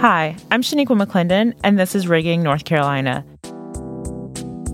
[0.00, 3.24] Hi, I'm Shaniqua McClendon, and this is Rigging North Carolina.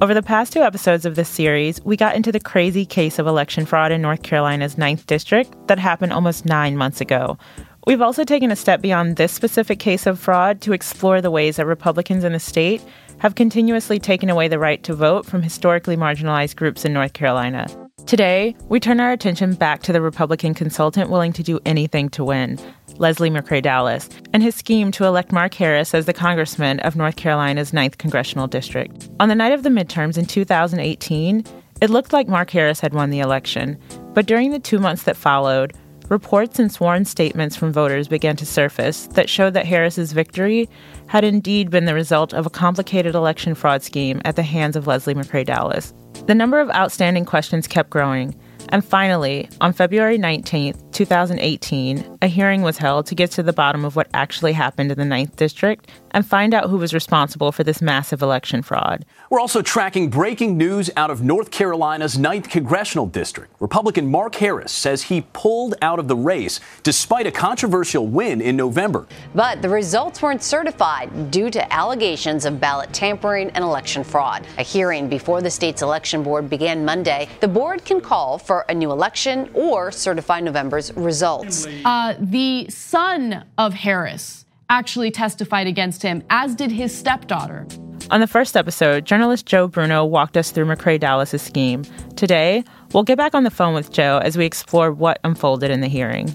[0.03, 3.27] Over the past two episodes of this series, we got into the crazy case of
[3.27, 7.39] election fraud in North Carolina's 9th District that happened almost nine months ago.
[7.87, 11.57] We've also taken a step beyond this specific case of fraud to explore the ways
[11.57, 12.83] that Republicans in the state
[13.17, 17.67] have continuously taken away the right to vote from historically marginalized groups in North Carolina.
[18.05, 22.23] Today, we turn our attention back to the Republican consultant willing to do anything to
[22.23, 22.59] win,
[22.99, 27.17] Leslie McCrae Dowless, and his scheme to elect Mark Harris as the congressman of North
[27.17, 29.09] Carolina's 9th congressional district.
[29.21, 31.45] On the night of the midterms in 2018,
[31.81, 33.79] it looked like Mark Harris had won the election,
[34.15, 35.75] but during the two months that followed,
[36.09, 40.69] reports and sworn statements from voters began to surface that showed that Harris's victory
[41.07, 44.87] had indeed been the result of a complicated election fraud scheme at the hands of
[44.87, 45.95] Leslie McCrae Dowless.
[46.27, 48.35] The number of outstanding questions kept growing,
[48.71, 53.85] and finally, on February 19, 2018, a hearing was held to get to the bottom
[53.85, 57.65] of what actually happened in the 9th District and find out who was responsible for
[57.65, 59.05] this massive election fraud.
[59.29, 63.53] We're also tracking breaking news out of North Carolina's 9th Congressional District.
[63.59, 68.57] Republican Mark Harris says he pulled out of the race despite a controversial win in
[68.57, 69.07] November.
[69.35, 74.47] But the results weren't certified due to allegations of ballot tampering and election fraud.
[74.59, 77.29] A hearing before the state's election board began Monday.
[77.41, 81.67] The board can call for a new election or certify November's results.
[81.85, 87.67] Uh, the son of Harris actually testified against him, as did his stepdaughter.
[88.11, 91.85] On the first episode, journalist Joe Bruno walked us through McCrae Dowless's scheme.
[92.17, 95.81] Today, we'll get back on the phone with Joe as we explore what unfolded in
[95.81, 96.35] the hearing.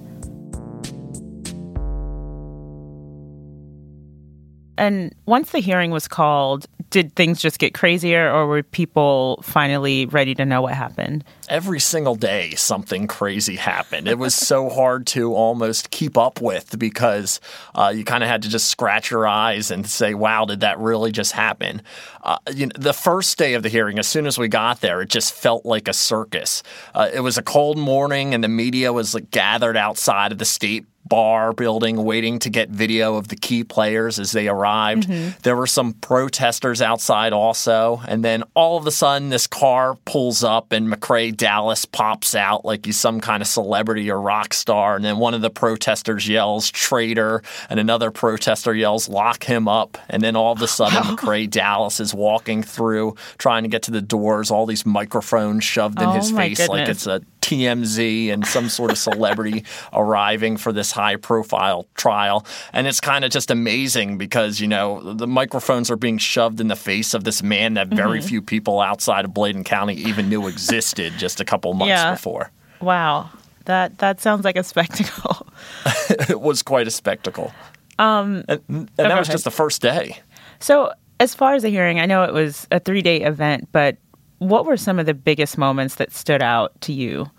[4.79, 10.05] And once the hearing was called, did things just get crazier or were people finally
[10.07, 11.23] ready to know what happened?
[11.47, 14.07] Every single day, something crazy happened.
[14.07, 17.39] It was so hard to almost keep up with because
[17.75, 20.79] uh, you kind of had to just scratch your eyes and say, wow, did that
[20.79, 21.81] really just happen?
[22.23, 25.01] Uh, you know, the first day of the hearing, as soon as we got there,
[25.01, 26.63] it just felt like a circus.
[26.95, 30.45] Uh, it was a cold morning and the media was like, gathered outside of the
[30.45, 35.07] state bar building waiting to get video of the key players as they arrived.
[35.07, 35.39] Mm-hmm.
[35.41, 38.01] There were some protesters outside also.
[38.07, 42.63] And then all of a sudden, this car pulls up and McCrae Dowless pops out
[42.63, 44.95] like he's some kind of celebrity or rock star.
[44.95, 47.41] And then one of the protesters yells, traitor.
[47.69, 49.97] And another protester yells, lock him up.
[50.09, 53.91] And then all of a sudden, McCrae Dowless is walking through trying to get to
[53.91, 56.69] the doors, all these microphones shoved in oh his face goodness.
[56.69, 62.45] like it's a TMZ and some sort of celebrity arriving for this high profile trial.
[62.73, 66.67] And it's kind of just amazing because, you know, the microphones are being shoved in
[66.67, 68.27] the face of this man that very mm-hmm.
[68.27, 72.11] few people outside of Bladen County even knew existed just a couple months yeah.
[72.11, 72.51] before.
[72.81, 73.29] Wow.
[73.65, 75.47] That that sounds like a spectacle.
[76.29, 77.53] it was quite a spectacle.
[77.97, 80.17] Um, and, and that was just the first day.
[80.59, 83.97] So, as far as the hearing, I know it was a three day event, but
[84.39, 87.29] what were some of the biggest moments that stood out to you?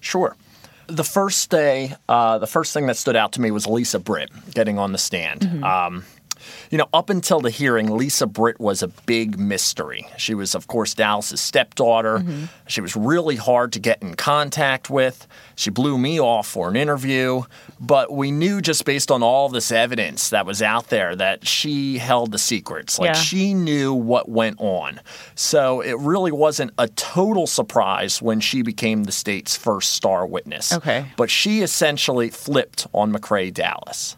[0.00, 0.36] Sure.
[0.86, 4.30] The first day, uh, the first thing that stood out to me was Lisa Britt
[4.52, 5.40] getting on the stand.
[5.40, 5.64] Mm-hmm.
[5.64, 6.04] Um,
[6.70, 10.06] you know, up until the hearing, Lisa Britt was a big mystery.
[10.18, 12.18] She was, of course, Dowless's stepdaughter.
[12.18, 12.44] Mm-hmm.
[12.66, 15.26] She was really hard to get in contact with.
[15.56, 17.42] She blew me off for an interview,
[17.78, 21.98] but we knew just based on all this evidence that was out there that she
[21.98, 22.98] held the secrets.
[22.98, 23.12] Like yeah.
[23.14, 25.00] she knew what went on.
[25.34, 30.72] So it really wasn't a total surprise when she became the state's first star witness.
[30.72, 31.06] Okay.
[31.16, 34.16] But she essentially flipped on McCrae Dowless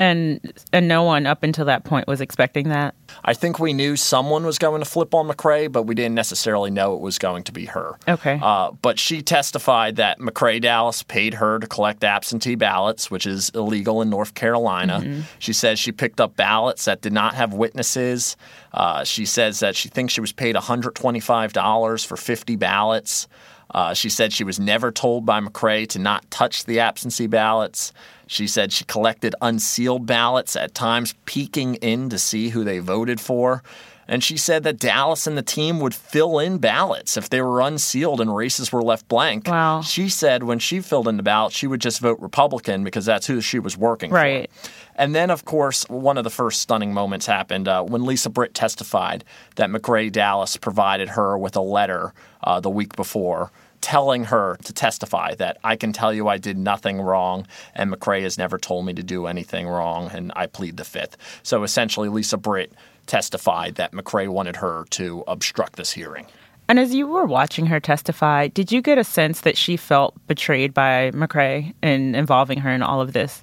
[0.00, 0.40] and
[0.72, 2.94] and no one up until that point was expecting that.
[3.22, 6.70] I think we knew someone was going to flip on McCrae, but we didn't necessarily
[6.70, 7.98] know it was going to be her.
[8.08, 8.40] Okay.
[8.42, 13.50] Uh, but she testified that McCrae Dowless paid her to collect absentee ballots, which is
[13.50, 15.00] illegal in North Carolina.
[15.00, 15.20] Mm-hmm.
[15.38, 18.36] She says she picked up ballots that did not have witnesses.
[18.72, 23.28] Uh, she says that she thinks she was paid $125 for 50 ballots.
[23.72, 27.92] Uh, she said she was never told by McCrae to not touch the absentee ballots.
[28.30, 33.20] She said she collected unsealed ballots, at times peeking in to see who they voted
[33.20, 33.64] for.
[34.06, 37.60] And she said that Dowless and the team would fill in ballots if they were
[37.60, 39.48] unsealed and races were left blank.
[39.48, 39.82] Wow.
[39.82, 43.26] She said when she filled in the ballot, she would just vote Republican because that's
[43.26, 44.48] who she was working right.
[44.48, 44.70] for.
[44.94, 48.54] And then, of course, one of the first stunning moments happened uh, when Lisa Britt
[48.54, 49.24] testified
[49.56, 53.50] that McCrae Dowless provided her with a letter uh, the week before
[53.80, 58.22] telling her to testify that I can tell you I did nothing wrong and McCrae
[58.22, 61.16] has never told me to do anything wrong and I plead the fifth.
[61.42, 62.72] So essentially, Lisa Britt
[63.06, 66.26] testified that McCrae wanted her to obstruct this hearing.
[66.68, 70.14] And as you were watching her testify, did you get a sense that she felt
[70.28, 73.42] betrayed by McCrae in involving her in all of this?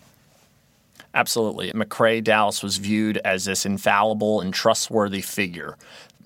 [1.13, 1.71] Absolutely.
[1.71, 5.77] McCrae Dowless was viewed as this infallible and trustworthy figure.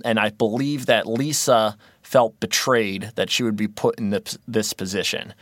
[0.06, 1.78] And I believe that Lisa
[2.12, 4.10] felt betrayed that she would be put in
[4.48, 5.34] this position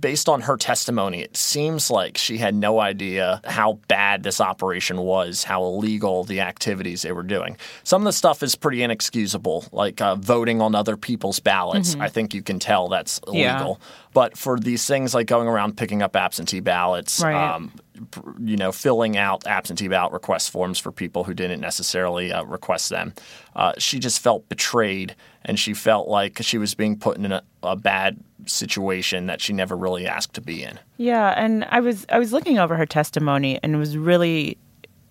[0.00, 4.98] based on her testimony, it seems like she had no idea how bad this operation
[4.98, 7.56] was, how illegal the activities they were doing.
[7.84, 11.92] Some of the stuff is pretty inexcusable, like uh, voting on other people's ballots.
[11.92, 12.02] Mm-hmm.
[12.02, 13.78] I think you can tell that's illegal.
[13.80, 13.86] Yeah.
[14.12, 17.54] But for these things like going around picking up absentee ballots, right.
[17.54, 17.72] um,
[18.40, 22.90] you know, filling out absentee ballot request forms for people who didn't necessarily uh, request
[22.90, 23.14] them.
[23.56, 25.14] Uh, she just felt betrayed,
[25.44, 29.52] and she felt like she was being put in a, a, bad situation that she
[29.52, 30.78] never really asked to be in.
[30.96, 34.58] Yeah, and I was I was looking over her testimony and was really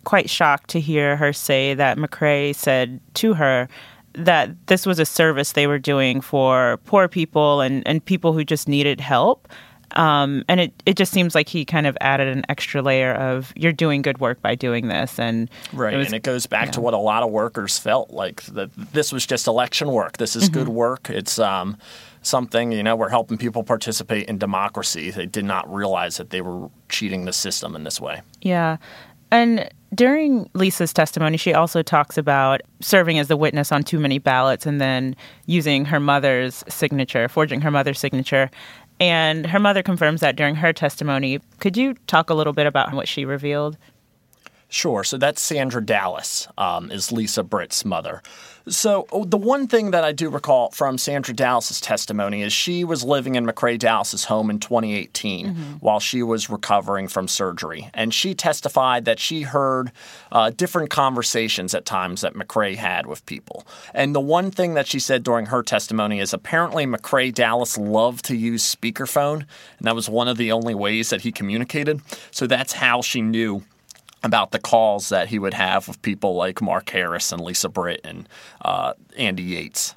[0.04, 3.68] quite shocked to hear her say that McCrae said to her
[4.14, 8.44] that this was a service they were doing for poor people and, and people who
[8.44, 9.48] just needed help
[9.96, 13.54] um, and it, it just seems like he kind of added an extra layer of
[13.56, 16.68] you're doing good work by doing this and right it was, and it goes back
[16.68, 16.72] yeah.
[16.72, 20.36] to what a lot of workers felt like that this was just election work this
[20.36, 20.60] is mm-hmm.
[20.60, 21.78] good work it's um,
[22.22, 26.42] something you know we're helping people participate in democracy they did not realize that they
[26.42, 28.78] were cheating the system in this way yeah
[29.32, 34.20] and during Lisa's testimony, she also talks about serving as the witness on too many
[34.20, 35.16] ballots and then
[35.46, 38.50] using her mother's signature, forging her mother's signature.
[39.02, 41.40] And her mother confirms that during her testimony.
[41.60, 43.76] Could you talk a little bit about what she revealed?
[44.72, 45.04] Sure.
[45.04, 48.22] So that's Sandra Dowless, um, is Lisa Britt's mother.
[48.70, 52.86] So oh, the one thing that I do recall from Sandra Dowless's testimony is she
[52.86, 55.64] was living in McCrae Dowless's home in 2018 mm-hmm.
[55.82, 59.92] while she was recovering from surgery, and she testified that she heard
[60.32, 63.68] uh, different conversations at times that McCrae had with people.
[63.94, 68.24] And the one thing that she said during her testimony is apparently McCrae Dowless loved
[68.26, 69.46] to use speakerphone,
[69.80, 72.00] and that was one of the only ways that he communicated.
[72.32, 73.64] So that's how she knew
[74.24, 78.02] about the calls that he would have with people like Mark Harris and Lisa Britt
[78.04, 78.28] and
[78.62, 79.96] uh, Andy Yates.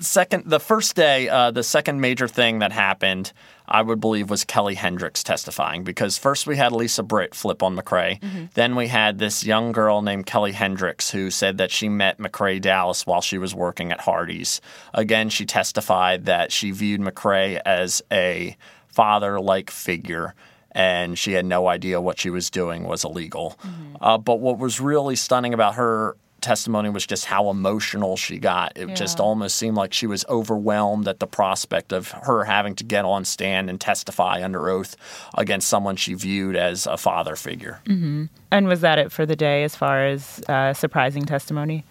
[0.00, 3.32] Second, the first day, uh, the second major thing that happened,
[3.66, 7.74] I would believe, was Kelly Hendricks testifying because first we had Lisa Britt flip on
[7.74, 8.20] McCrae.
[8.20, 8.44] Mm-hmm.
[8.52, 12.60] Then we had this young girl named Kelly Hendricks who said that she met McCrae
[12.60, 14.60] Dowless while she was working at Hardee's.
[14.92, 18.56] Again, she testified that she viewed McCrae as a
[18.88, 20.34] father like figure
[20.78, 23.58] and she had no idea what she was doing was illegal.
[23.64, 23.96] Mm-hmm.
[24.00, 28.72] Uh, but what was really stunning about her testimony was just how emotional she got.
[28.76, 28.94] It yeah.
[28.94, 33.04] just almost seemed like she was overwhelmed at the prospect of her having to get
[33.04, 34.96] on stand and testify under oath
[35.36, 37.80] against someone she viewed as a father figure.
[37.86, 38.26] Mm-hmm.
[38.52, 41.84] And was that it for the day as far as uh, surprising testimony?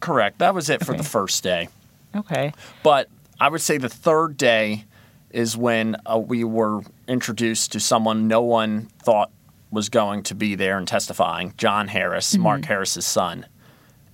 [0.00, 0.38] Correct.
[0.38, 1.68] That was it for the first day.
[2.16, 2.54] Okay.
[2.82, 4.86] But I would say the third day
[5.30, 9.30] is when uh, we were introduced to someone no one thought
[9.70, 12.42] was going to be there and testifying John Harris, mm-hmm.
[12.42, 13.46] Mark Harris's son.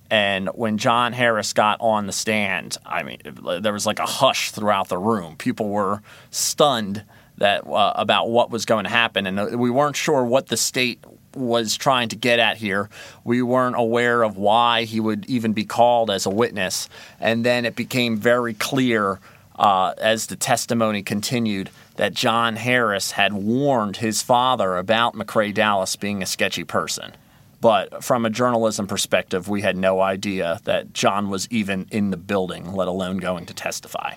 [0.09, 3.19] And when John Harris got on the stand, I mean,
[3.61, 5.35] there was like a hush throughout the room.
[5.35, 7.03] People were stunned
[7.37, 10.57] that uh, about what was going to happen, and uh, we weren't sure what the
[10.57, 11.03] state
[11.35, 12.89] was trying to get at here.
[13.23, 16.89] We weren't aware of why he would even be called as a witness,
[17.19, 19.19] and then it became very clear
[19.57, 25.95] uh, as the testimony continued, that John Harris had warned his father about McCrae Dowless
[25.95, 27.13] being a sketchy person.
[27.59, 32.17] But from a journalism perspective, we had no idea that John was even in the
[32.17, 34.13] building, let alone going to testify.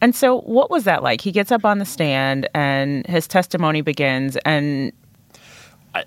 [0.00, 1.20] And so, what was that like?
[1.20, 4.92] He gets up on the stand and his testimony begins, and
[5.94, 6.04] I,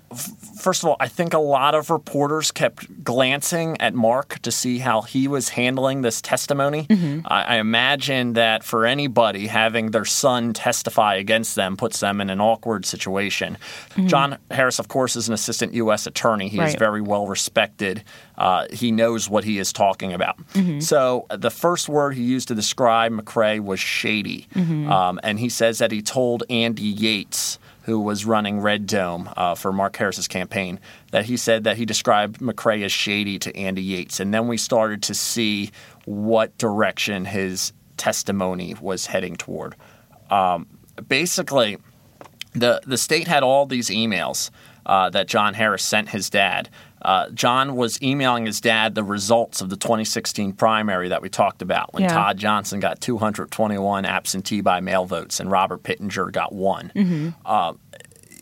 [0.60, 4.78] first of all, I think a lot of reporters kept glancing at Mark to see
[4.78, 6.84] how he was handling this testimony.
[6.84, 7.26] Mm-hmm.
[7.26, 12.28] I, I, imagine that for anybody, having their son testify against them puts them in
[12.28, 13.56] an awkward situation.
[13.90, 14.08] Mm-hmm.
[14.08, 16.06] John Harris, of course, is an assistant U.S.
[16.06, 16.48] attorney.
[16.48, 16.68] He right.
[16.68, 18.04] is very well respected.
[18.36, 20.36] Uh, he knows what he is talking about.
[20.52, 20.80] Mm-hmm.
[20.80, 24.46] So the first word he used to describe McCrae was shady.
[24.54, 24.92] Mm-hmm.
[24.92, 29.54] Um, and he says that he told Andy Yates who was running Red Dome uh,
[29.54, 30.78] for Mark Harris's campaign,
[31.10, 34.20] that he said that he described McCrae as shady to Andy Yates.
[34.20, 35.70] And then we started to see
[36.04, 39.74] what direction his testimony was heading toward.
[40.28, 40.66] Um,
[41.08, 41.78] basically,
[42.52, 44.50] the, the state had all these emails
[44.84, 46.68] uh, that John Harris sent his dad
[47.02, 51.62] uh, John was emailing his dad the results of the 2016 primary that we talked
[51.62, 52.12] about when yeah.
[52.12, 56.92] Todd Johnson got 221 absentee by mail votes and Robert Pittenger got one.
[56.94, 57.28] Mm-hmm.
[57.44, 57.74] Uh,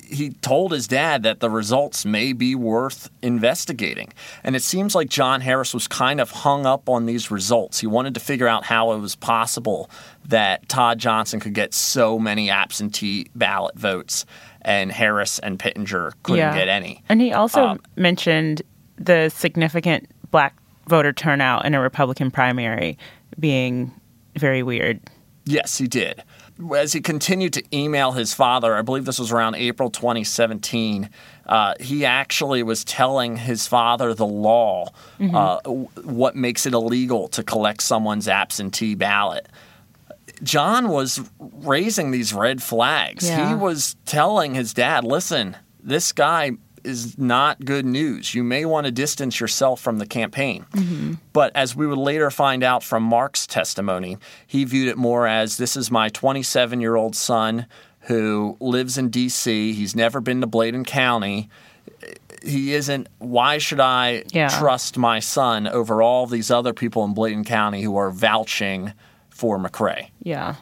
[0.08, 4.12] he told his dad that the results may be worth investigating.
[4.44, 7.80] And it seems like John Harris was kind of hung up on these results.
[7.80, 9.90] He wanted to figure out how it was possible
[10.24, 14.24] that Todd Johnson could get so many absentee ballot votes
[14.66, 16.54] and Harris and Pittenger couldn't Yeah.
[16.54, 17.02] get any.
[17.08, 18.60] And he also Um, mentioned
[18.98, 20.54] the significant black
[20.88, 22.98] voter turnout in a Republican primary
[23.38, 23.92] being
[24.36, 25.00] very weird.
[25.44, 26.22] Yes, he did.
[26.76, 31.10] As he continued to email his father, I believe this was around April 2017,
[31.46, 34.86] uh, he actually was telling his father the law,
[35.20, 39.46] uh, w- what makes it illegal to collect someone's absentee ballot.
[40.42, 43.26] John was raising these red flags.
[43.26, 43.48] Yeah.
[43.48, 46.52] He was telling his dad, listen, this guy
[46.84, 48.34] is not good news.
[48.34, 50.66] You may want to distance yourself from the campaign.
[50.72, 51.14] Mm-hmm.
[51.32, 55.56] But as we would later find out from Mark's testimony, he viewed it more as
[55.56, 57.66] this is my 27 year old son
[58.02, 61.48] who lives in D.C., he's never been to Bladen County.
[62.44, 63.08] He isn't.
[63.18, 64.48] Why should I Yeah.
[64.48, 68.92] trust my son over all these other people in Bladen County who are vouching
[69.36, 70.08] for McCrae?
[70.22, 70.54] Yeah.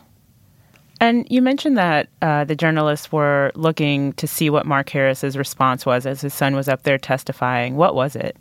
[1.00, 5.84] And you mentioned that uh, the journalists were looking to see what Mark Harris's response
[5.86, 7.76] was as his son was up there testifying.
[7.76, 8.36] What was it?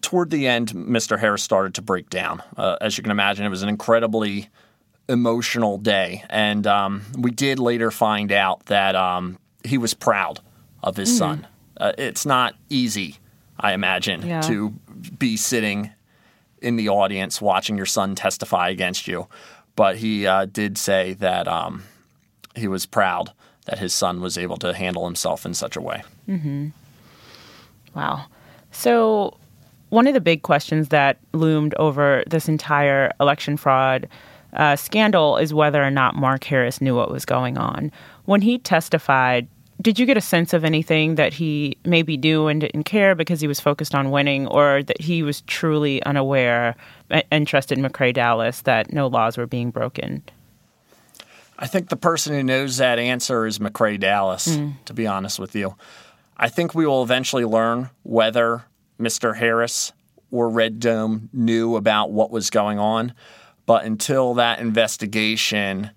[0.00, 1.18] toward the end, Mr.
[1.18, 2.42] Harris started to break down.
[2.56, 4.48] Uh, as you can imagine, it was an incredibly
[5.08, 6.24] emotional day.
[6.30, 10.40] And um, we did later find out that um, he was proud
[10.82, 11.46] of his son.
[11.76, 13.18] Uh, it's not easy,
[13.60, 14.40] I imagine, Yeah.
[14.42, 14.70] to
[15.18, 15.90] be sitting
[16.64, 19.28] in the audience watching your son testify against you.
[19.76, 21.84] But he uh, did say that um,
[22.54, 23.32] he was proud
[23.66, 26.02] that his son was able to handle himself in such a way.
[27.94, 28.26] Wow.
[28.72, 29.36] So,
[29.90, 34.08] one of the big questions that loomed over this entire election fraud
[34.54, 37.92] uh, scandal is whether or not Mark Harris knew what was going on.
[38.24, 39.46] When he testified,
[39.84, 43.42] did you get a sense of anything that he maybe knew and didn't care because
[43.42, 46.74] he was focused on winning, or that he was truly unaware
[47.30, 50.22] and- trusted McCrae Dowless that no laws were being broken?
[51.58, 54.70] I think the person who knows that answer is McCrae Dowless, hmm.
[54.86, 55.76] to be honest with you.
[56.38, 58.64] I think we will eventually learn whether
[58.98, 59.36] Mr.
[59.36, 59.92] Harris
[60.30, 63.12] or Red Dome knew about what was going on.
[63.66, 65.90] But until that investigation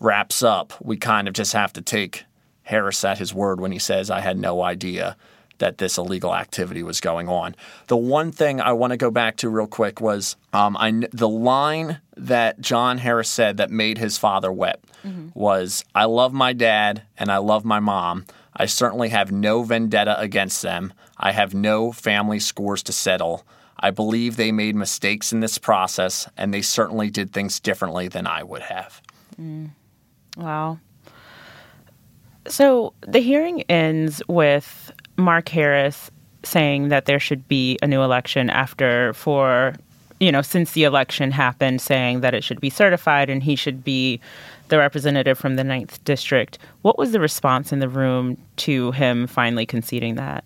[0.00, 2.24] wraps up, we kind of just have to take
[2.68, 5.16] Harris at his word when he says, I had no idea
[5.56, 7.56] that this illegal activity was going on.
[7.88, 11.28] The one thing I want to go back to real quick was um, I, the
[11.28, 14.80] line that John Harris said that made his father wet
[15.34, 18.26] was, I love my dad and I love my mom.
[18.54, 20.92] I certainly have no vendetta against them.
[21.16, 23.46] I have no family scores to settle.
[23.80, 28.26] I believe they made mistakes in this process, and they certainly did things differently than
[28.26, 29.00] I would have.
[30.36, 30.78] Wow.
[32.48, 36.10] So the hearing ends with Mark Harris
[36.44, 39.74] saying that there should be a new election after, for,
[40.20, 43.84] you know, since the election happened, saying that it should be certified and he should
[43.84, 44.20] be
[44.68, 46.58] the representative from the ninth district.
[46.82, 50.44] What was the response in the room to him finally conceding that?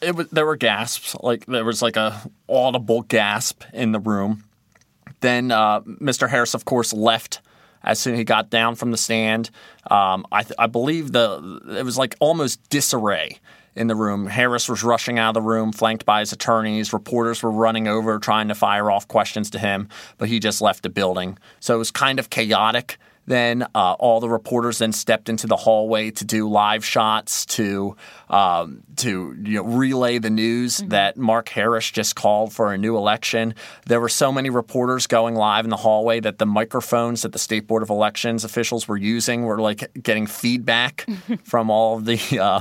[0.00, 4.44] It was, there were gasps, like there was like a audible gasp in the room.
[5.20, 6.28] Then uh, Mr.
[6.28, 7.40] Harris, of course, left
[7.86, 9.50] as soon as he got down from the stand.
[9.90, 13.38] Um, I, th- I believe the it was like almost disarray
[13.74, 14.26] in the room.
[14.26, 16.92] Harris was rushing out of the room, flanked by his attorneys.
[16.92, 19.88] Reporters were running over, trying to fire off questions to him,
[20.18, 21.38] but he just left the building.
[21.60, 22.98] So it was kind of chaotic.
[23.26, 27.96] Then uh, all the reporters then stepped into the hallway to do live shots to
[28.28, 32.96] um, to you know, relay the news that Mark Harris just called for a new
[32.96, 33.54] election.
[33.86, 37.38] There were so many reporters going live in the hallway that the microphones that the
[37.38, 41.06] state board of elections officials were using were like getting feedback
[41.44, 42.60] from all the uh,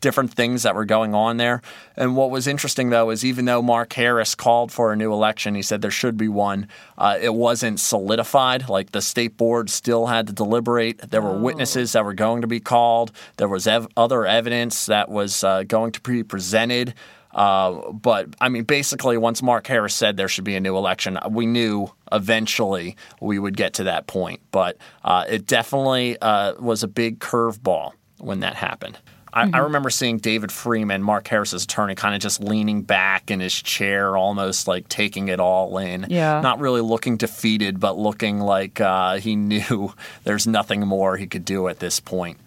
[0.00, 1.62] different things that were going on there.
[1.96, 5.54] And what was interesting though is even though Mark Harris called for a new election,
[5.54, 6.68] he said there should be one.
[6.98, 8.68] Uh, it wasn't solidified.
[8.68, 10.98] Like the state board still had to deliberate.
[11.10, 13.12] There were witnesses that were going to be called.
[13.36, 16.94] There was ev- other evidence that was uh, going to be presented.
[17.32, 21.18] Uh, but I mean, basically, once Mark Harris said there should be a new election,
[21.30, 24.40] we knew eventually we would get to that point.
[24.50, 28.98] But uh, it definitely uh, was a big curveball when that happened.
[29.32, 33.40] I, I remember seeing David Freedman, Mark Harris's attorney, kind of just leaning back in
[33.40, 36.06] his chair, almost like taking it all in.
[36.08, 36.40] Yeah.
[36.40, 39.94] Not really looking defeated, but looking like uh, he knew
[40.24, 42.38] there's nothing more he could do at this point.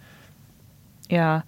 [1.08, 1.42] Yeah.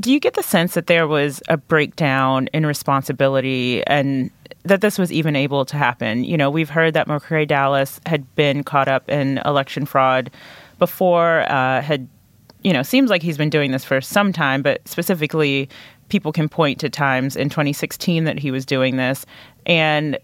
[0.00, 4.30] Do you get the sense that there was a breakdown in responsibility and
[4.64, 6.22] that this was even able to happen?
[6.22, 10.30] You know, we've heard that McCrae Dowless had been caught up in election fraud
[10.78, 12.08] before, uh, had,
[12.66, 15.68] you know, seems like he's been doing this for some time, but specifically,
[16.08, 19.24] people can point to times in 2016 that he was doing this.
[19.66, 20.18] And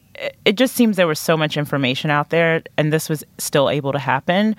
[0.44, 3.92] it just seems there was so much information out there, and this was still able
[3.92, 4.56] to happen.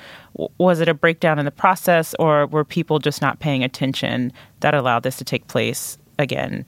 [0.59, 4.73] Was it a breakdown in the process, or were people just not paying attention that
[4.73, 6.65] allowed this to take place again?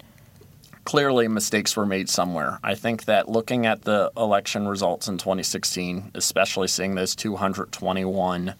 [0.83, 2.59] clearly mistakes were made somewhere.
[2.63, 8.53] I think that looking at the election results in 2016, especially seeing those 221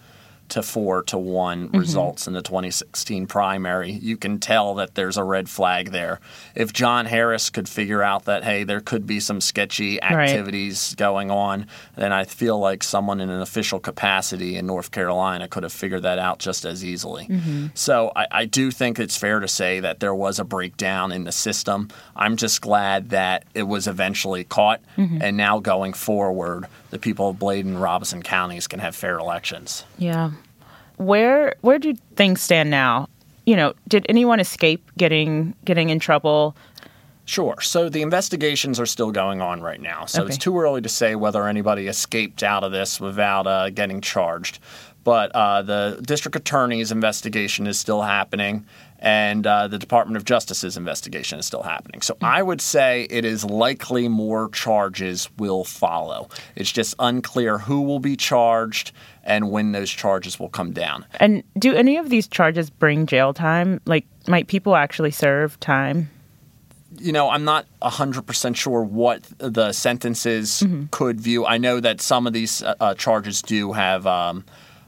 [0.50, 1.78] to four to one mm-hmm.
[1.78, 6.20] results in the 2016 primary, you can tell that there's a red flag there.
[6.54, 10.98] If John Harris could figure out that, hey, there could be some sketchy activities right.
[10.98, 15.64] going on, then I feel like someone in an official capacity in North Carolina could
[15.64, 17.26] have figured that out just as easily.
[17.26, 17.68] Mm-hmm.
[17.74, 21.24] So I, I do think it's fair to say that there was a breakdown in
[21.24, 21.90] the system.
[22.16, 25.22] I'm just glad that it was eventually caught, mm-hmm.
[25.22, 29.84] and now going forward, the people of Bladen and Robeson counties can have fair elections.
[29.98, 30.32] Yeah.
[30.96, 33.10] Where where do things stand now?
[33.46, 36.56] You know, did anyone escape getting getting in trouble?
[37.26, 37.60] Sure.
[37.60, 40.06] So the investigations are still going on right now.
[40.06, 40.30] So okay.
[40.30, 44.60] it's too early to say whether anybody escaped out of this without uh, getting charged.
[45.04, 48.66] But uh, the district attorney's investigation is still happening
[49.00, 52.02] and uh, the Department of Justice's investigation is still happening.
[52.02, 56.30] So I would say it is likely more charges will follow.
[56.56, 58.92] It's just unclear who will be charged
[59.24, 61.06] and when those charges will come down.
[61.20, 63.82] And do any of these charges bring jail time?
[63.86, 66.10] Like, might people actually serve time?
[66.98, 70.86] you know, I'm not 100% sure what the sentences mm-hmm.
[70.92, 71.46] could view.
[71.46, 74.46] I know that some of these uh, uh charges do have um,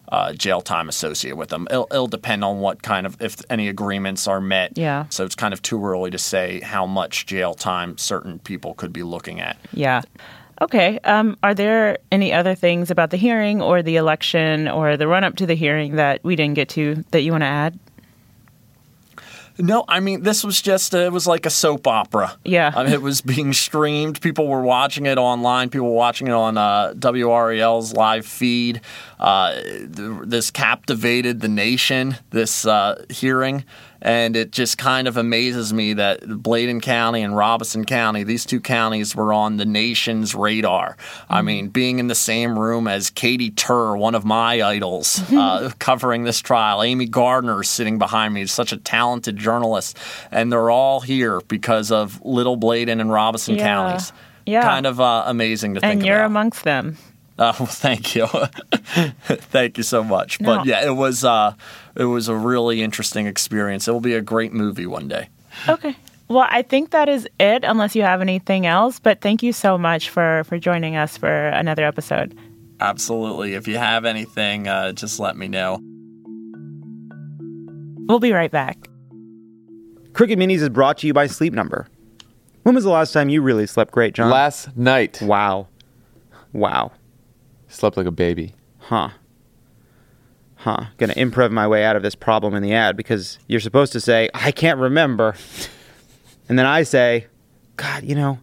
[0.09, 1.67] uh, jail time associated with them.
[1.69, 4.77] It'll, it'll, depend on what kind of if any agreements are met.
[4.77, 5.05] Yeah.
[5.09, 8.93] So it's kind of too early to say how much jail time certain people could
[8.93, 9.57] be looking at.
[9.73, 10.01] Yeah.
[10.61, 10.99] Okay.
[11.03, 15.23] Um, are there any other things about the hearing or the election or the run
[15.23, 17.77] up to the hearing that we didn't get to that you want to add?
[19.59, 22.37] No, I mean this was just uh, it was like a soap opera.
[22.43, 24.21] Yeah, I mean, it was being streamed.
[24.21, 25.69] People were watching it online.
[25.69, 28.81] People were watching it on uh, WRAL's live feed.
[29.19, 32.17] Uh, this captivated the nation.
[32.29, 33.63] This uh, hearing
[34.01, 38.59] and it just kind of amazes me that Bladen County and Robeson County, these two
[38.59, 40.95] counties were on the nation's radar.
[40.97, 41.33] Mm-hmm.
[41.33, 45.71] I mean, being in the same room as Katie Tur, one of my idols, uh,
[45.79, 49.97] covering this trial, Amy Gardner sitting behind me, such a talented journalist,
[50.31, 53.63] and they're all here because of Little Bladen and Robeson yeah.
[53.63, 54.13] counties.
[54.45, 54.61] Yeah.
[54.61, 56.25] Kind of uh, amazing to think about And you're about.
[56.27, 56.97] amongst them.
[57.39, 58.25] Uh, well, thank you,
[59.51, 60.41] thank you so much.
[60.41, 60.55] No.
[60.55, 61.53] But yeah, it was uh,
[61.95, 63.87] it was a really interesting experience.
[63.87, 65.29] It will be a great movie one day.
[65.69, 65.95] Okay.
[66.29, 68.99] Well, I think that is it, unless you have anything else.
[68.99, 72.35] But thank you so much for for joining us for another episode.
[72.79, 73.53] Absolutely.
[73.53, 75.79] If you have anything, uh, just let me know.
[78.07, 78.89] We'll be right back.
[80.13, 81.87] Crooked Minis is brought to you by Sleep Number.
[82.63, 84.29] When was the last time you really slept great, John?
[84.29, 85.21] Last night.
[85.21, 85.67] Wow.
[86.53, 86.91] Wow.
[87.67, 88.53] Slept like a baby.
[88.79, 89.09] Huh.
[90.55, 90.85] Huh.
[90.97, 93.99] Gonna improv my way out of this problem in the ad because you're supposed to
[94.01, 95.35] say, I can't remember.
[96.49, 97.27] and then I say,
[97.75, 98.39] God, you know,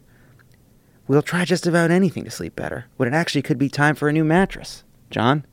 [1.09, 4.09] we'll try just about anything to sleep better when it actually could be time for
[4.09, 4.85] a new mattress.
[5.11, 5.45] John?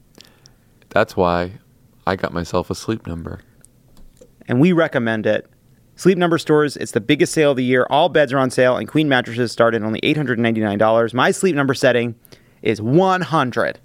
[0.90, 1.54] That's why
[2.06, 3.42] I got myself a sleep number.
[4.48, 5.48] And we recommend it.
[5.96, 7.86] Sleep Number stores, it's the biggest sale of the year.
[7.90, 11.14] All beds are on sale, and queen mattresses start at only $899.
[11.14, 12.16] My Sleep Number setting
[12.62, 13.80] is 100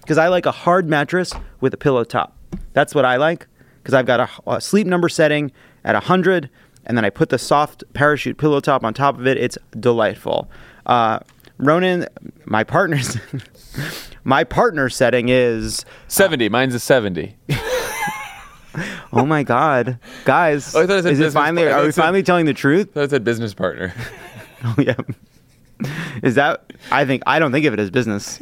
[0.00, 2.36] because I like a hard mattress with a pillow top.
[2.72, 3.46] That's what I like
[3.82, 5.52] because I've got a, a, sleep number setting
[5.84, 6.50] at 100
[6.86, 9.36] and then I put the soft parachute pillow top on top of it.
[9.36, 10.48] It's delightful.
[10.86, 11.20] Uh,
[11.58, 12.06] Ronan,
[12.44, 13.18] my partner's
[14.24, 16.46] my partner setting is 70.
[16.46, 17.36] Uh, Mine's a 70.
[19.12, 20.74] oh my god, guys!
[20.74, 21.66] Oh, is it finally?
[21.66, 22.94] Are we finally telling the truth?
[22.94, 23.92] That's a business partner.
[24.64, 24.94] oh yeah.
[26.22, 26.72] Is that?
[26.90, 28.38] I think I don't think of it as business.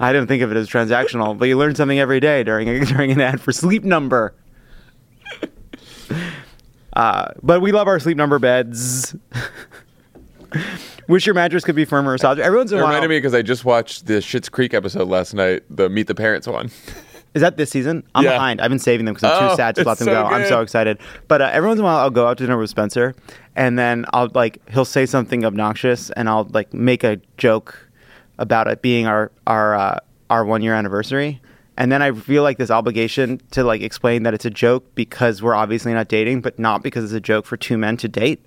[0.00, 2.84] I don't think of it as transactional, but you learn something every day during a,
[2.84, 4.34] during an ad for Sleep Number.
[6.92, 9.16] Uh, but we love our Sleep Number beds.
[11.08, 12.42] Wish your mattress could be firmer or softer.
[12.42, 12.90] Everyone's in a while.
[12.90, 16.14] reminded me because I just watched the Schitt's Creek episode last night, the Meet the
[16.14, 16.70] Parents one.
[17.34, 18.04] Is that this season?
[18.14, 18.32] I'm yeah.
[18.32, 18.60] behind.
[18.60, 20.28] I've been saving them because I'm oh, too sad to let them so go.
[20.28, 20.34] Good.
[20.34, 20.98] I'm so excited.
[21.26, 23.14] But uh, every once in a while, I'll go out to dinner with Spencer,
[23.56, 27.90] and then I'll like he'll say something obnoxious, and I'll like make a joke
[28.38, 29.98] about it being our our uh,
[30.30, 31.40] our one year anniversary,
[31.76, 35.42] and then I feel like this obligation to like explain that it's a joke because
[35.42, 38.46] we're obviously not dating, but not because it's a joke for two men to date.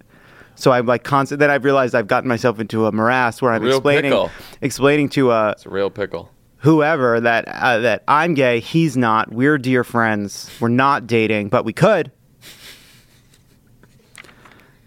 [0.56, 1.40] So I'm like constant.
[1.40, 4.32] Then I've realized I've gotten myself into a morass where I'm explaining pickle.
[4.62, 9.32] explaining to uh, it's a real pickle whoever that uh, that I'm gay, he's not.
[9.32, 10.50] We're dear friends.
[10.60, 12.12] We're not dating, but we could.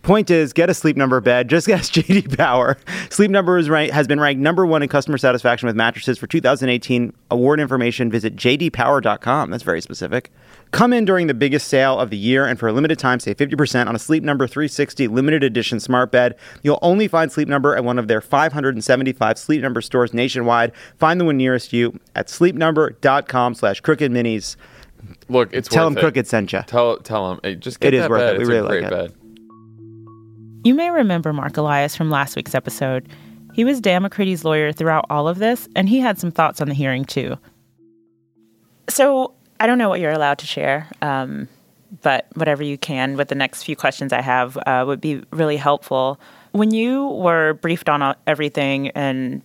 [0.03, 1.49] Point is, get a Sleep Number bed.
[1.49, 2.79] Just ask JD Power.
[3.11, 7.13] Sleep Number rank, has been ranked number one in customer satisfaction with mattresses for 2018.
[7.31, 9.51] Award information, visit jdpower.com.
[9.51, 10.33] That's very specific.
[10.73, 13.37] Come in during the biggest sale of the year and for a limited time, save
[13.37, 16.37] 50% on a Sleep Number 360 limited edition smart bed.
[16.63, 20.71] You'll only find Sleep Number at one of their 575 Sleep Number stores nationwide.
[20.99, 24.55] Find the one nearest you at sleepnumber.com slash crooked minis.
[25.29, 25.69] Look, it's.
[25.69, 26.01] Tell them it.
[26.03, 26.63] Crooked sent you.
[26.67, 27.41] Tell tell him.
[27.43, 28.35] Hey, just get It is that worth bed.
[28.35, 28.39] it.
[28.39, 29.13] We It's really a great like it.
[29.13, 30.61] bed.
[30.65, 33.09] You may remember Mark Elias from last week's episode.
[33.55, 36.69] He was Dan McCready's lawyer throughout all of this, and he had some thoughts on
[36.69, 37.37] the hearing too.
[38.89, 41.47] So I don't know what you're allowed to share, um,
[42.01, 45.59] but whatever you can with the next few questions I have uh, would be really
[45.59, 46.19] helpful.
[46.53, 49.43] When you were briefed on everything and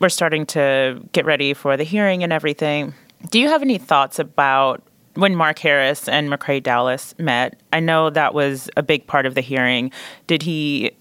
[0.00, 2.94] we're starting to get ready for the hearing and everything,
[3.30, 7.60] do you have any thoughts about when Mark Harris and McCrae Dowless met?
[7.70, 9.92] I know that was a big part of the hearing.
[10.26, 10.92] Did he,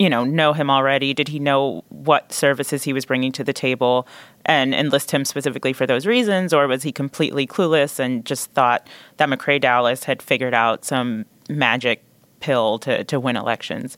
[0.00, 1.14] you know, know him already?
[1.14, 4.08] Did he know what services he was bringing to the table
[4.44, 8.86] and enlist him specifically for those reasons, or was he completely clueless and just thought
[9.16, 12.02] that McCrae Dowless had figured out some magic
[12.40, 13.96] pill to to win elections?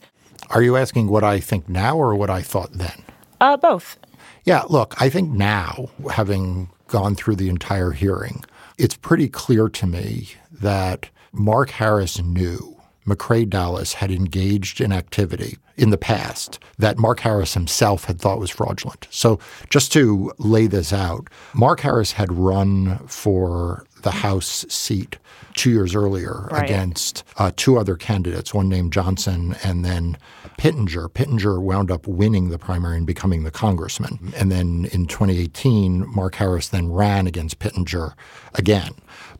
[0.49, 3.03] Are you asking what I think now or what I thought then?
[3.41, 3.97] Uh, both.
[4.43, 8.43] Yeah, look, I think now, having gone through the entire hearing,
[8.77, 12.77] it's pretty clear to me that Mark Harris knew
[13.07, 18.39] McCrae Dowless had engaged in activity in the past that Mark Harris himself had thought
[18.39, 19.07] was fraudulent.
[19.09, 25.17] So, just to lay this out, Mark Harris had run for the House seat
[25.55, 26.63] two years earlier Right.
[26.63, 30.17] against uh, two other candidates, one named Johnson and then
[30.57, 31.09] Pittenger.
[31.09, 34.33] Pittenger wound up winning the primary and becoming the congressman.
[34.37, 38.13] And then in 2018, Mark Harris then ran against Pittenger
[38.53, 38.93] again.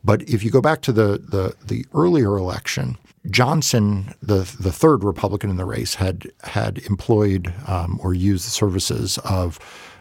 [0.04, 2.98] But if you go back to the the, the earlier election,
[3.30, 8.50] Johnson, the the third Republican in the race, had had employed um, or used the
[8.50, 9.58] services of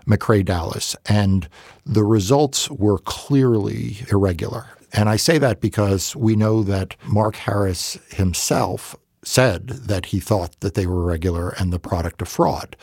[0.08, 1.48] McCrae Dowless, and
[1.86, 4.68] the results were clearly irregular.
[4.94, 10.60] And I say that because we know that Mark Harris himself said that he thought
[10.62, 12.76] that they were irregular and the product of fraud.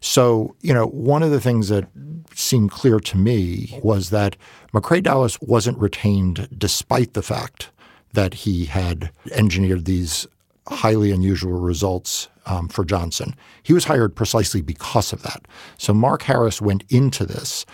[0.00, 1.86] So, you know, one of the things that
[2.34, 4.36] seemed clear to me was that
[4.72, 7.70] McCrae Dowless wasn't retained despite the fact
[8.12, 10.26] that he had engineered these
[10.66, 13.34] highly unusual results um, for Johnson.
[13.62, 15.46] He was hired precisely because of that.
[15.78, 17.64] So Mark Harris went into this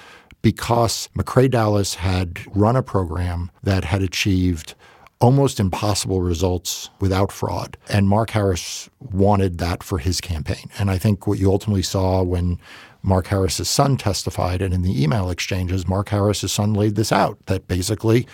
[0.42, 4.74] because McCrae Dowless had run a program that had achieved
[5.20, 7.76] almost impossible results without fraud.
[7.88, 10.70] And Mark Harris wanted that for his campaign.
[10.78, 12.58] And I think what you ultimately saw when
[13.02, 17.38] Mark Harris's son testified and in the email exchanges, Mark Harris's son laid this out
[17.46, 18.26] that basically,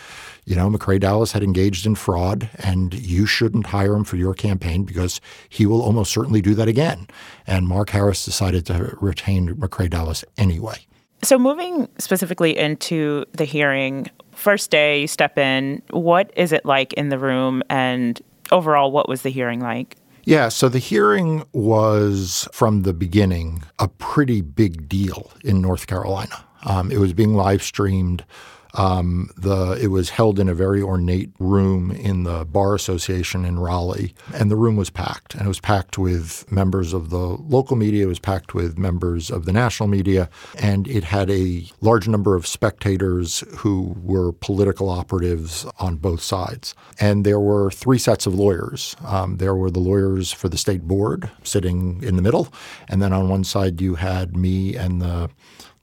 [0.44, 4.34] you know, McCrae Dowless had engaged in fraud and you shouldn't hire him for your
[4.34, 7.06] campaign because he will almost certainly do that again.
[7.46, 10.86] And Mark Harris decided to retain McCrae Dowless anyway.
[11.22, 16.92] So, moving specifically into the hearing, first day you step in, what is it like
[16.94, 17.62] in the room?
[17.70, 18.20] And
[18.52, 19.96] overall, what was the hearing like?
[20.24, 26.44] Yeah, so the hearing was from the beginning a pretty big deal in North Carolina.
[26.64, 28.24] Um, it was being live streamed.
[28.74, 33.58] Um, the it was held in a very ornate room in the Bar Association in
[33.58, 35.34] Raleigh, and the room was packed.
[35.34, 38.04] And it was packed with members of the local media.
[38.04, 42.34] It was packed with members of the national media, and it had a large number
[42.34, 46.74] of spectators who were political operatives on both sides.
[46.98, 48.96] And there were three sets of lawyers.
[49.04, 52.48] Um, there were the lawyers for the state board sitting in the middle,
[52.88, 55.30] and then on one side you had me and the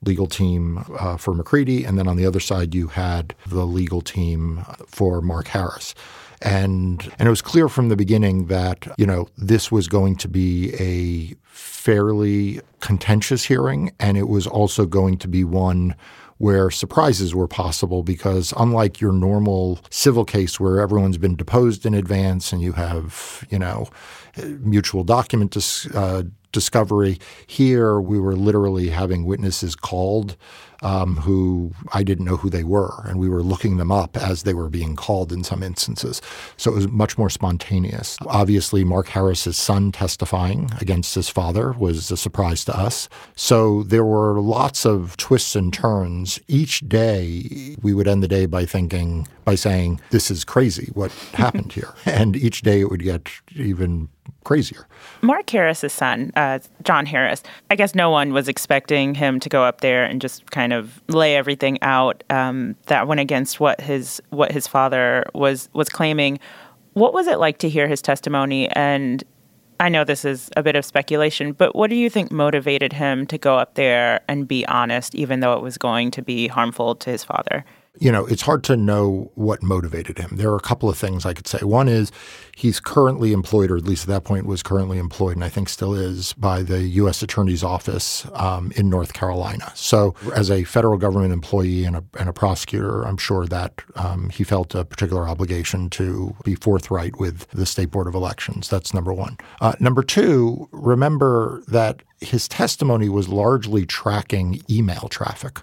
[0.03, 4.01] legal team uh, for McCready, and then on the other side you had the legal
[4.01, 5.93] team for Mark Harris.
[6.41, 10.27] And and it was clear from the beginning that you know this was going to
[10.27, 15.95] be a fairly contentious hearing, and it was also going to be one
[16.41, 21.93] where surprises were possible because unlike your normal civil case where everyone's been deposed in
[21.93, 23.87] advance and you have you know
[24.59, 27.17] mutual document dis, uh, discovery.
[27.47, 30.35] Here, we were literally having witnesses called
[30.81, 34.43] um, who I didn't know who they were, and we were looking them up as
[34.43, 36.21] they were being called in some instances.
[36.57, 38.17] So it was much more spontaneous.
[38.25, 43.09] Obviously, Mark Harris's son testifying against his father was a surprise to us.
[43.35, 46.39] So there were lots of twists and turns.
[46.47, 50.89] Each day, we would end the day by thinking, by saying, "This is crazy.
[50.93, 54.09] What happened here?" And each day, it would get even
[54.43, 54.87] crazier.
[55.21, 59.63] Mark Harris's son, uh, John Harris, I guess no one was expecting him to go
[59.63, 64.21] up there and just kind of lay everything out um, that went against what his
[64.29, 66.39] what his father was was claiming.
[66.93, 68.67] What was it like to hear his testimony?
[68.69, 69.23] And
[69.79, 73.25] I know this is a bit of speculation, but what do you think motivated him
[73.27, 76.95] to go up there and be honest, even though it was going to be harmful
[76.95, 77.65] to his father?
[77.99, 80.37] You know, it's hard to know what motivated him.
[80.37, 81.59] There are a couple of things I could say.
[81.59, 82.11] One is
[82.55, 85.67] he's currently employed, or at least at that point was currently employed, and I think
[85.67, 87.21] still is, by the U.S.
[87.21, 89.73] Attorney's Office um, in North Carolina.
[89.75, 94.29] So, as a federal government employee and a, and a prosecutor, I'm sure that um,
[94.29, 98.69] he felt a particular obligation to be forthright with the State Board of Elections.
[98.69, 99.37] That's number one.
[99.59, 105.59] Uh, number two, remember that his testimony was largely tracking email traffic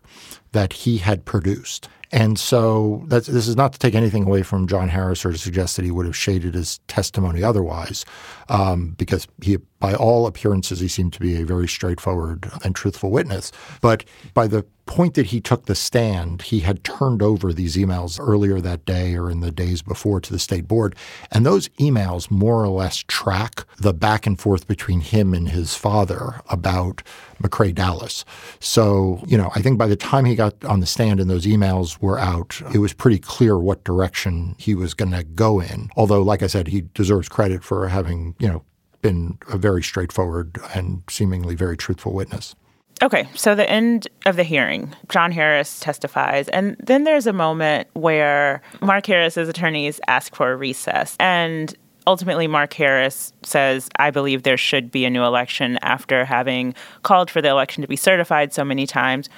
[0.52, 1.88] that he had produced.
[2.10, 5.76] And so this is not to take anything away from John Harris or to suggest
[5.76, 8.04] that he would have shaded his testimony otherwise,
[8.48, 13.10] um, because he, by all appearances, he seemed to be a very straightforward and truthful
[13.10, 13.52] witness.
[13.82, 18.18] But by the point that he took the stand, he had turned over these emails
[18.18, 20.96] earlier that day or in the days before to the state board.
[21.30, 25.74] And those emails more or less track the back and forth between him and his
[25.74, 27.02] father about
[27.42, 28.24] McCrae Dowless.
[28.60, 31.46] So, you know, I think by the time he got on the stand and those
[31.46, 35.90] emails were out, it was pretty clear what direction he was going to go in.
[35.96, 38.64] Although, like I said, he deserves credit for having, you know,
[39.02, 42.54] been a very straightforward and seemingly very truthful witness.
[43.00, 47.86] Okay, so the end of the hearing, John Harris testifies, and then there's a moment
[47.92, 51.16] where Mark Harris's attorneys ask for a recess.
[51.20, 51.72] And
[52.08, 57.30] ultimately, Mark Harris says, I believe there should be a new election after having called
[57.30, 59.28] for the election to be certified so many times.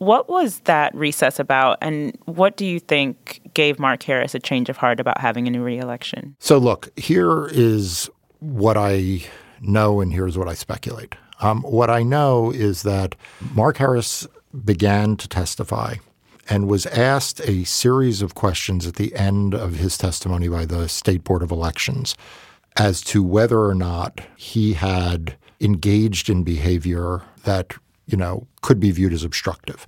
[0.00, 4.70] What was that recess about, and what do you think gave Mark Harris a change
[4.70, 6.36] of heart about having a new reelection?
[6.38, 8.08] So, look, here is
[8.38, 9.22] what I
[9.60, 11.16] know, and here's what I speculate.
[11.42, 13.14] Um, what I know is that
[13.52, 14.26] Mark Harris
[14.64, 15.96] began to testify
[16.48, 20.88] and was asked a series of questions at the end of his testimony by the
[20.88, 22.16] State Board of Elections
[22.78, 27.74] as to whether or not he had engaged in behavior that
[28.10, 29.86] you know, could be viewed as obstructive.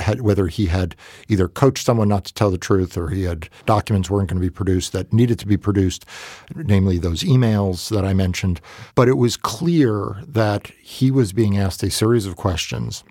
[0.00, 0.96] Had, whether he had
[1.28, 4.46] either coached someone not to tell the truth or he had documents weren't going to
[4.46, 6.06] be produced that needed to be produced,
[6.54, 8.60] namely those emails that I mentioned.
[8.94, 13.04] But it was clear that he was being asked a series of questions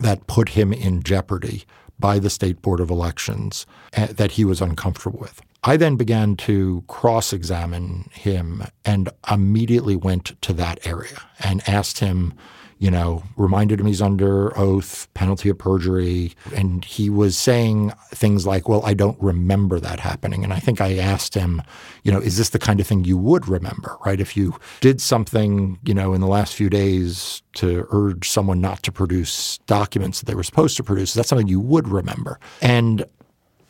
[0.00, 1.64] that put him in jeopardy
[1.98, 5.40] by the State Board of Elections eh, that he was uncomfortable with.
[5.64, 12.00] I then began to cross examine him and immediately went to that area and asked
[12.00, 12.34] him
[12.82, 16.32] you know, reminded him he's under oath, penalty of perjury.
[16.52, 20.42] And he was saying things like, well, I don't remember that happening.
[20.42, 21.62] And I think I asked him,
[22.02, 24.20] you know, is this the kind of thing you would remember, right?
[24.20, 28.82] If you did something, you know, in the last few days to urge someone not
[28.82, 32.40] to produce documents that they were supposed to produce, that's something you would remember.
[32.60, 33.04] And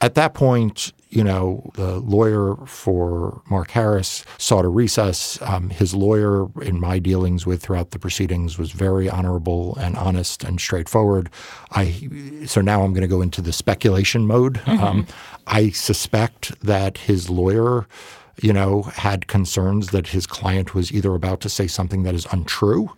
[0.00, 5.40] at that point, you know, the lawyer for Mark Harris sought a recess.
[5.42, 10.42] Um, his lawyer, in my dealings with throughout the proceedings, was very honorable and honest
[10.42, 11.28] and straightforward.
[11.72, 12.08] I
[12.46, 14.54] so now I'm going to go into the speculation mode.
[14.54, 14.82] Mm-hmm.
[14.82, 15.06] Um,
[15.46, 17.86] I suspect that his lawyer
[18.40, 22.26] you know, had concerns that his client was either about to say something that is
[22.32, 22.90] untrue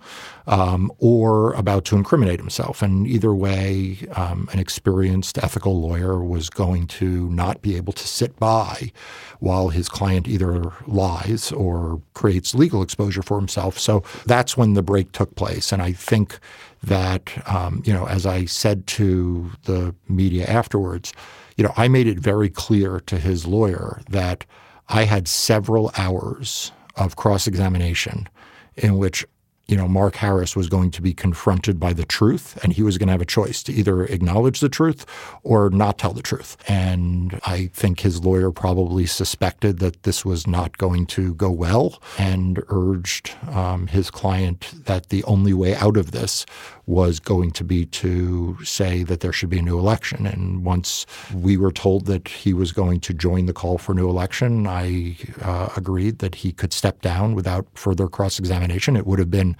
[0.46, 2.82] um, or about to incriminate himself.
[2.82, 8.06] And either way, um, an experienced ethical lawyer was going to not be able to
[8.06, 8.92] sit by
[9.40, 13.78] while his client either lies or creates legal exposure for himself.
[13.78, 15.72] So that's when the break took place.
[15.72, 16.38] And I think
[16.82, 21.12] that, um, you know, as I said to the media afterwards,
[21.56, 24.44] you know, I made it very clear to his lawyer that
[24.88, 28.28] I had several hours of cross examination
[28.76, 29.26] in which
[29.66, 32.98] you know, Mark Harris was going to be confronted by the truth and he was
[32.98, 35.06] going to have a choice to either acknowledge the truth
[35.42, 36.56] or not tell the truth.
[36.68, 42.02] And I think his lawyer probably suspected that this was not going to go well
[42.18, 46.44] and urged um, his client that the only way out of this
[46.86, 50.26] was going to be to say that there should be a new election.
[50.26, 54.08] And once we were told that he was going to join the call for new
[54.08, 58.96] election, I uh, agreed that he could step down without further cross examination.
[58.96, 59.56] It would have been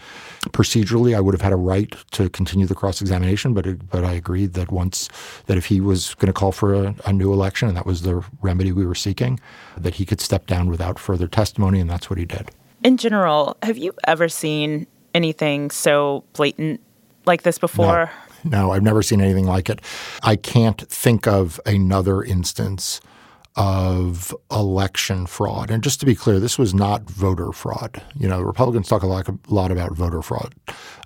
[0.49, 4.05] procedurally, I would have had a right to continue the cross examination, but it, but
[4.05, 5.09] I agreed that once
[5.47, 8.03] that if he was going to call for a, a new election, and that was
[8.03, 9.41] the remedy we were seeking,
[9.77, 12.51] that he could step down without further testimony, and that's what he did.
[12.83, 16.81] In general, have you ever seen anything so blatant
[17.27, 18.11] like this before?
[18.45, 19.81] No, no I've never seen anything like it.
[20.23, 23.01] I can't think of another instance
[23.57, 25.71] of election fraud.
[25.71, 28.03] And just to be clear, this was not voter fraud.
[28.19, 30.55] You know, Republicans talk a lot, a lot about voter fraud.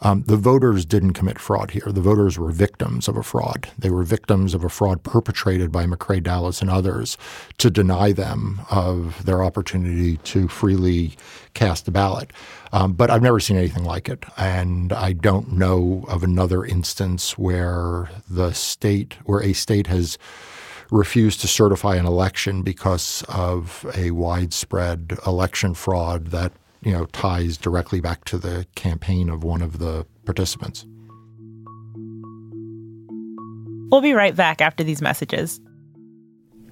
[0.01, 1.93] Um, the voters didn't commit fraud here.
[1.93, 3.69] The voters were victims of a fraud.
[3.79, 7.19] They were victims of a fraud perpetrated by McCrae Dowless and others
[7.59, 11.17] to deny them of their opportunity to freely
[11.53, 12.33] cast a ballot.
[12.73, 14.25] Um, but I've never seen anything like it.
[14.37, 20.19] And I don't know of another instance where the state, where a state has
[20.91, 26.53] refused to certify an election because of a widespread election fraud that
[26.83, 30.87] you know ties directly back to the campaign of one of the participants.
[33.91, 35.61] We'll be right back after these messages.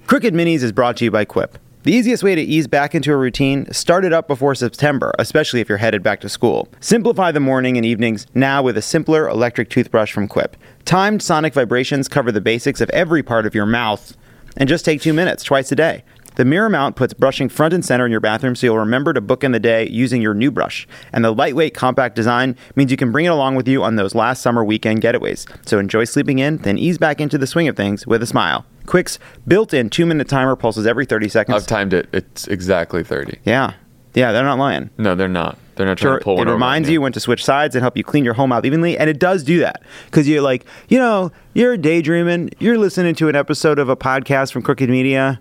[0.06, 1.58] Crooked Minis is brought to you by Quip.
[1.86, 5.60] The easiest way to ease back into a routine, start it up before September, especially
[5.60, 6.66] if you're headed back to school.
[6.80, 10.56] Simplify the morning and evenings now with a simpler electric toothbrush from Quip.
[10.84, 14.16] Timed sonic vibrations cover the basics of every part of your mouth
[14.56, 16.02] and just take two minutes twice a day.
[16.34, 19.20] The mirror mount puts brushing front and center in your bathroom so you'll remember to
[19.20, 20.88] book in the day using your new brush.
[21.12, 24.12] And the lightweight, compact design means you can bring it along with you on those
[24.12, 25.46] last summer weekend getaways.
[25.64, 28.66] So enjoy sleeping in, then ease back into the swing of things with a smile.
[28.86, 31.56] Quip's built in two minute timer pulses every 30 seconds.
[31.56, 32.08] I've timed it.
[32.12, 33.38] It's exactly 30.
[33.44, 33.74] Yeah.
[34.14, 34.88] Yeah, they're not lying.
[34.96, 35.58] No, they're not.
[35.74, 37.74] They're not trying to pull it one over It reminds you when to switch sides
[37.76, 40.40] and help you clean your home out evenly, and it does do that because you're
[40.40, 44.88] like, you know, you're daydreaming, you're listening to an episode of a podcast from Crooked
[44.88, 45.38] Media,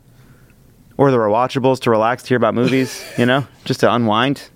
[0.97, 4.49] or the rewatchables to relax, to hear about movies, you know, just to unwind,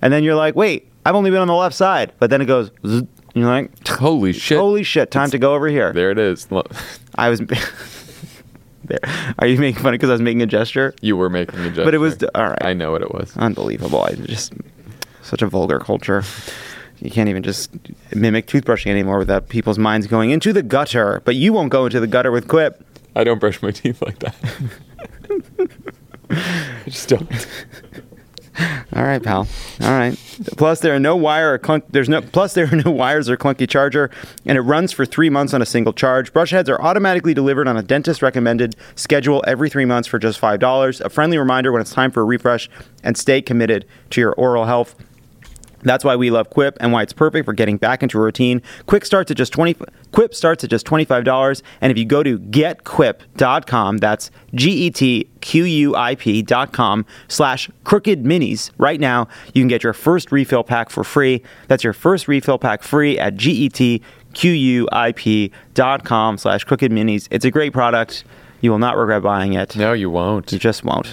[0.00, 2.46] and then you're like, wait, I've only been on the left side, but then it
[2.46, 3.02] goes, zzz,
[3.36, 4.56] and you're like, Holy shit.
[4.56, 5.92] holy shit, time to go over here.
[5.92, 6.50] There it is.
[6.50, 6.70] Look,
[7.16, 7.40] I was.
[8.84, 8.98] there.
[9.38, 10.94] Are you making fun because I was making a gesture?
[11.02, 11.84] You were making a gesture.
[11.84, 12.64] But it was all right.
[12.64, 13.36] I know what it was.
[13.36, 14.02] Unbelievable.
[14.02, 14.54] I just
[15.20, 16.22] such a vulgar culture.
[17.00, 17.70] You can't even just
[18.14, 21.20] mimic toothbrushing anymore without people's minds going into the gutter.
[21.26, 22.82] But you won't go into the gutter with Quip.
[23.14, 24.34] I don't brush my teeth like that.
[26.30, 27.46] I just don't.
[28.94, 29.46] All right, pal.
[29.82, 30.18] All right.
[30.56, 31.84] Plus, there are no wire or clunk.
[31.90, 32.22] There's no.
[32.22, 34.10] Plus, there are no wires or clunky charger,
[34.44, 36.32] and it runs for three months on a single charge.
[36.32, 40.38] Brush heads are automatically delivered on a dentist recommended schedule every three months for just
[40.38, 41.00] five dollars.
[41.00, 42.70] A friendly reminder when it's time for a refresh,
[43.02, 44.94] and stay committed to your oral health.
[45.86, 48.60] That's why we love Quip and why it's perfect for getting back into a routine.
[48.86, 49.76] Quick starts at just 20
[50.12, 55.28] Quip starts at just $25 and if you go to getquip.com, that's G E T
[55.40, 60.64] Q U I P.com slash crooked minis right now, you can get your first refill
[60.64, 61.42] pack for free.
[61.68, 64.02] That's your first refill pack free at G E T
[64.34, 67.28] Q U I P.com slash crooked minis.
[67.30, 68.24] It's a great product.
[68.60, 69.76] You will not regret buying it.
[69.76, 70.50] No, you won't.
[70.50, 71.06] You just won't.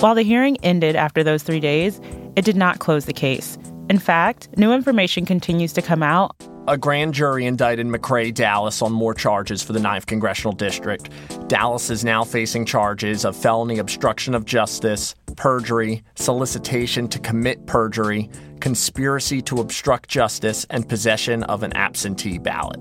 [0.00, 2.00] While the hearing ended after those three days,
[2.36, 3.58] it did not close the case.
[3.88, 6.36] In fact, new information continues to come out.
[6.68, 11.08] A grand jury indicted McCrae Dowless on more charges for the 9th Congressional District.
[11.46, 18.28] Dallas is now facing charges of felony obstruction of justice, perjury, solicitation to commit perjury,
[18.60, 22.80] conspiracy to obstruct justice, and possession of an absentee ballot.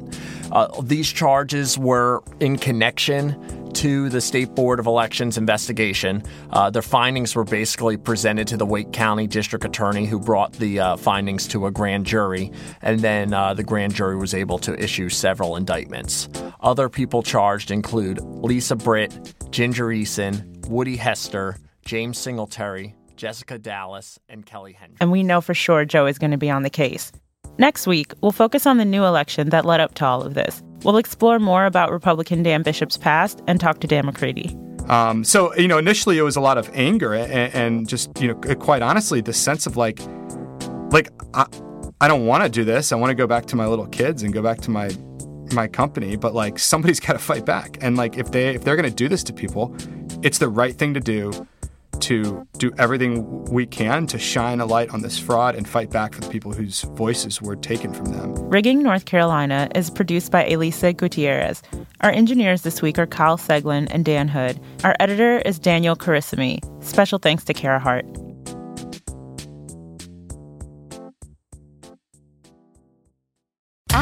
[0.52, 3.39] Uh, these charges were in connection
[3.75, 6.23] to the State Board of Elections investigation.
[6.49, 10.79] Uh, their findings were basically presented to the Wake County District Attorney, who brought the
[10.79, 14.81] uh, findings to a grand jury, and then uh, the grand jury was able to
[14.81, 16.29] issue several indictments.
[16.61, 24.45] Other people charged include Lisa Britt, Ginger Eason, Woody Hester, James Singletary, Jessica Dowless, and
[24.45, 24.97] Kelly Hendry.
[24.99, 27.11] and we know for sure Joe is going to be on the case.
[27.58, 30.62] Next week, we'll focus on the new election that led up to all of this.
[30.84, 34.58] We'll explore more about Republican Dan Bishop's past and talk to Dan McCready.
[34.89, 38.28] Um, so you know, initially it was a lot of anger and, and just you
[38.28, 40.00] know, quite honestly, the sense of like,
[40.91, 41.48] like I,
[42.02, 42.91] I don't want to do this.
[42.91, 44.91] I want to go back to my little kids and go back to my
[45.54, 46.18] my company.
[46.18, 47.78] But like, somebody's got to fight back.
[47.82, 49.76] And like, if they if they're going to do this to people,
[50.22, 51.32] it's the right thing to do.
[52.06, 56.13] To do everything we can to shine a light on this fraud and fight back
[56.13, 58.32] for the people whose voices were taken from them.
[58.48, 61.63] Rigging North Carolina is produced by Elisa Gutierrez.
[62.02, 64.60] Our engineers this week are Kyle Seglin and Dan Hood.
[64.84, 66.60] Our editor is Daniel Carissimi.
[66.84, 68.06] Special thanks to Kara Hart.